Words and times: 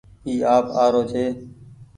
اي 0.27 0.33
آپ 0.55 0.65
آرو 0.83 1.01
ڇي 1.11 1.25